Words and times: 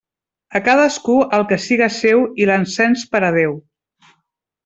A 0.59 0.61
cadascú 0.67 1.17
el 1.39 1.43
que 1.51 1.59
siga 1.65 1.89
seu 1.97 2.25
i 2.45 2.49
l'encens 2.51 3.05
per 3.13 3.23
a 3.29 3.31
Déu. 3.39 3.55